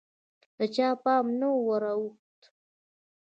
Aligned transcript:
د 0.57 0.59
چا 0.75 0.89
پام 1.03 1.25
نه 1.39 1.47
وراوښت 1.65 2.39